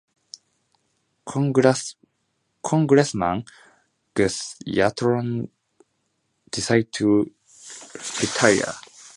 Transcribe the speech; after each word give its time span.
Congressman 2.63 3.45
Gus 4.15 4.55
Yatron 4.65 5.47
decided 6.49 6.91
to 6.93 7.29
retire. 8.19 8.73